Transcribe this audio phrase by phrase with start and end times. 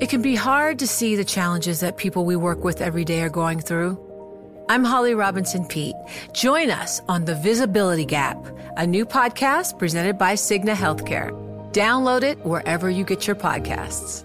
[0.00, 3.22] It can be hard to see the challenges that people we work with every day
[3.22, 3.96] are going through.
[4.68, 5.94] I'm Holly Robinson Pete.
[6.32, 8.44] Join us on The Visibility Gap,
[8.76, 11.30] a new podcast presented by Cigna Healthcare.
[11.72, 14.24] Download it wherever you get your podcasts.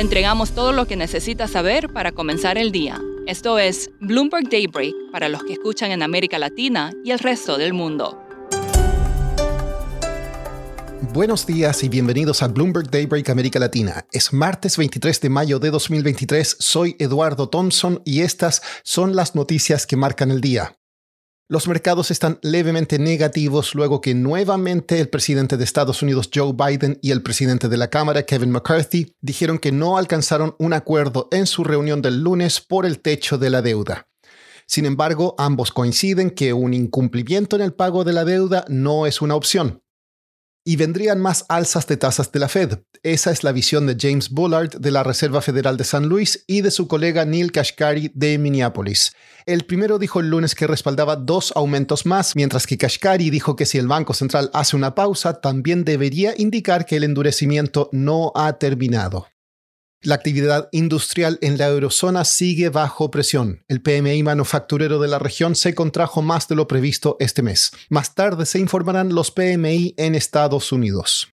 [0.00, 2.98] Entregamos todo lo que necesita saber para comenzar el día.
[3.26, 7.74] Esto es Bloomberg Daybreak para los que escuchan en América Latina y el resto del
[7.74, 8.18] mundo.
[11.12, 14.06] Buenos días y bienvenidos a Bloomberg Daybreak América Latina.
[14.10, 16.56] Es martes 23 de mayo de 2023.
[16.58, 20.79] Soy Eduardo Thompson y estas son las noticias que marcan el día.
[21.50, 27.00] Los mercados están levemente negativos luego que nuevamente el presidente de Estados Unidos Joe Biden
[27.02, 31.48] y el presidente de la Cámara Kevin McCarthy dijeron que no alcanzaron un acuerdo en
[31.48, 34.06] su reunión del lunes por el techo de la deuda.
[34.64, 39.20] Sin embargo, ambos coinciden que un incumplimiento en el pago de la deuda no es
[39.20, 39.82] una opción
[40.64, 42.78] y vendrían más alzas de tasas de la Fed.
[43.02, 46.60] Esa es la visión de James Bullard de la Reserva Federal de San Luis y
[46.60, 49.12] de su colega Neil Kashkari de Minneapolis.
[49.46, 53.66] El primero dijo el lunes que respaldaba dos aumentos más, mientras que Kashkari dijo que
[53.66, 58.52] si el Banco Central hace una pausa, también debería indicar que el endurecimiento no ha
[58.58, 59.26] terminado.
[60.02, 63.64] La actividad industrial en la eurozona sigue bajo presión.
[63.68, 67.72] El PMI manufacturero de la región se contrajo más de lo previsto este mes.
[67.90, 71.28] Más tarde se informarán los PMI en Estados Unidos.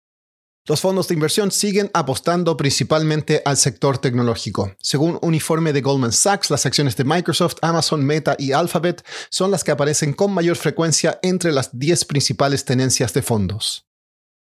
[0.65, 4.75] Los fondos de inversión siguen apostando principalmente al sector tecnológico.
[4.81, 9.49] Según un informe de Goldman Sachs, las acciones de Microsoft, Amazon, Meta y Alphabet son
[9.49, 13.86] las que aparecen con mayor frecuencia entre las 10 principales tenencias de fondos.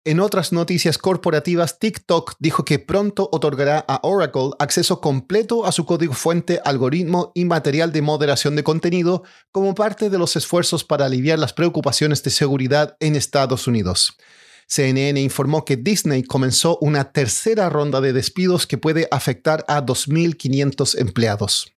[0.06, 5.86] En otras noticias corporativas, TikTok dijo que pronto otorgará a Oracle acceso completo a su
[5.86, 11.06] código fuente, algoritmo y material de moderación de contenido como parte de los esfuerzos para
[11.06, 14.18] aliviar las preocupaciones de seguridad en Estados Unidos.
[14.66, 20.98] CNN informó que Disney comenzó una tercera ronda de despidos que puede afectar a 2.500
[21.00, 21.72] empleados.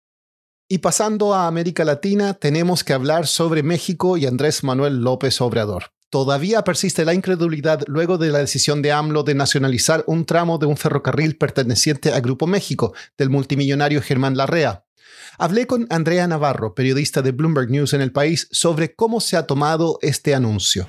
[0.68, 5.95] Y pasando a América Latina, tenemos que hablar sobre México y Andrés Manuel López Obrador.
[6.16, 10.66] Todavía persiste la incredulidad luego de la decisión de AMLO de nacionalizar un tramo de
[10.66, 14.86] un ferrocarril perteneciente a Grupo México del multimillonario Germán Larrea.
[15.38, 19.46] Hablé con Andrea Navarro, periodista de Bloomberg News en el país, sobre cómo se ha
[19.46, 20.88] tomado este anuncio.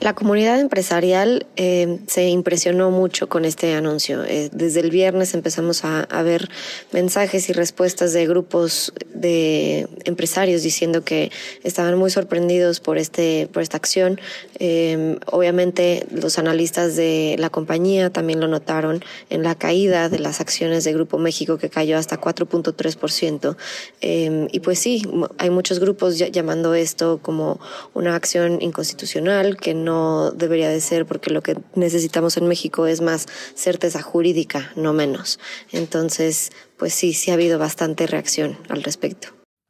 [0.00, 4.24] La comunidad empresarial eh, se impresionó mucho con este anuncio.
[4.24, 6.48] Eh, desde el viernes empezamos a, ver
[6.90, 11.30] mensajes y respuestas de grupos de empresarios diciendo que
[11.64, 14.18] estaban muy sorprendidos por este por esta acción.
[14.58, 20.40] Eh, obviamente los analistas de la compañía también lo notaron en la caída de las
[20.40, 23.56] acciones de Grupo México que cayó hasta 4.3%.
[24.00, 25.02] y pues sí,
[25.36, 27.60] hay muchos grupos llamando esto como
[27.92, 32.86] una acción inconstitucional que no no debería de ser porque lo que necesitamos en México
[32.86, 35.40] es más certeza jurídica, no menos.
[35.72, 39.28] Entonces, pues sí, sí ha habido bastante reacción al respecto.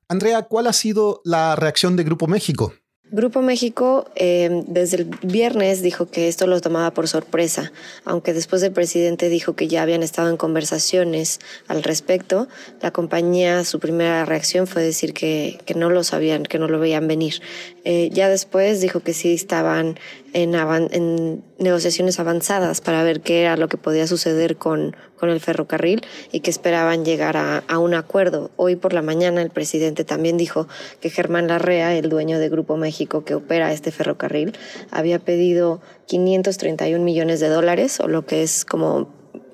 [0.08, 2.74] Andrea, ¿cuál ha sido la reacción de Grupo México?
[3.12, 7.72] Grupo México eh, desde el viernes dijo que esto lo tomaba por sorpresa,
[8.04, 12.46] aunque después el presidente dijo que ya habían estado en conversaciones al respecto.
[12.80, 16.78] La compañía, su primera reacción fue decir que, que no lo sabían, que no lo
[16.78, 17.42] veían venir.
[17.84, 19.98] Eh, ya después dijo que sí estaban
[20.32, 25.40] en, en, negociaciones avanzadas para ver qué era lo que podía suceder con, con el
[25.40, 26.02] ferrocarril
[26.32, 28.50] y que esperaban llegar a, a, un acuerdo.
[28.56, 30.68] Hoy por la mañana el presidente también dijo
[31.00, 34.56] que Germán Larrea, el dueño de Grupo México que opera este ferrocarril,
[34.90, 39.08] había pedido 531 millones de dólares, o lo que es como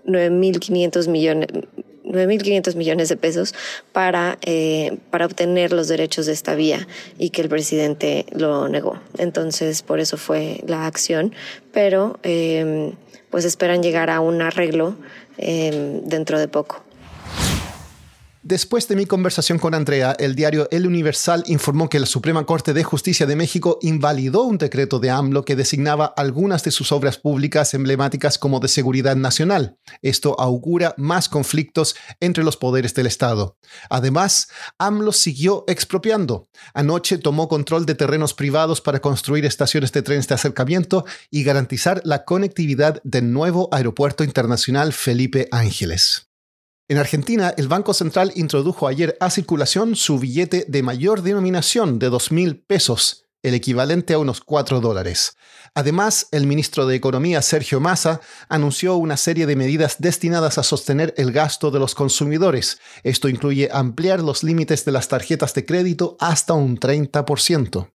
[0.06, 1.48] 9.500 millones
[2.06, 3.54] 9.500 millones de pesos
[3.92, 6.86] para, eh, para obtener los derechos de esta vía
[7.18, 9.00] y que el presidente lo negó.
[9.18, 11.34] Entonces, por eso fue la acción,
[11.72, 12.92] pero em,
[13.30, 14.96] pues esperan llegar a un arreglo
[15.36, 16.85] em, dentro de poco.
[18.48, 22.74] Después de mi conversación con Andrea, el diario El Universal informó que la Suprema Corte
[22.74, 27.18] de Justicia de México invalidó un decreto de AMLO que designaba algunas de sus obras
[27.18, 29.78] públicas emblemáticas como de seguridad nacional.
[30.00, 33.58] Esto augura más conflictos entre los poderes del Estado.
[33.90, 34.46] Además,
[34.78, 36.48] AMLO siguió expropiando.
[36.72, 42.00] Anoche tomó control de terrenos privados para construir estaciones de trenes de acercamiento y garantizar
[42.04, 46.28] la conectividad del nuevo Aeropuerto Internacional Felipe Ángeles.
[46.88, 52.08] En Argentina, el Banco Central introdujo ayer a circulación su billete de mayor denominación de
[52.08, 55.36] 2.000 pesos, el equivalente a unos 4 dólares.
[55.74, 61.12] Además, el ministro de Economía, Sergio Massa, anunció una serie de medidas destinadas a sostener
[61.16, 62.78] el gasto de los consumidores.
[63.02, 67.95] Esto incluye ampliar los límites de las tarjetas de crédito hasta un 30%.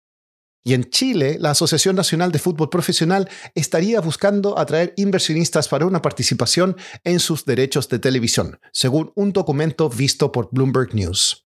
[0.67, 6.01] Y en Chile, la Asociación Nacional de Fútbol Profesional estaría buscando atraer inversionistas para una
[6.01, 6.75] participación
[7.05, 11.47] en sus derechos de televisión, según un documento visto por Bloomberg News.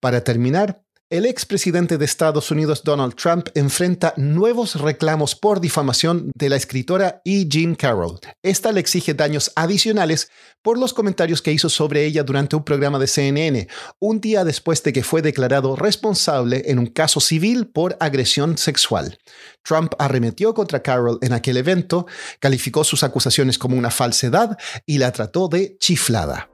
[0.00, 0.81] Para terminar,
[1.12, 7.20] el expresidente de Estados Unidos Donald Trump enfrenta nuevos reclamos por difamación de la escritora
[7.26, 7.44] E.
[7.46, 8.18] Jean Carroll.
[8.42, 10.30] Esta le exige daños adicionales
[10.62, 13.68] por los comentarios que hizo sobre ella durante un programa de CNN,
[13.98, 19.18] un día después de que fue declarado responsable en un caso civil por agresión sexual.
[19.62, 22.06] Trump arremetió contra Carroll en aquel evento,
[22.40, 24.56] calificó sus acusaciones como una falsedad
[24.86, 26.48] y la trató de chiflada.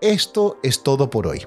[0.00, 1.46] Esto es todo por hoy.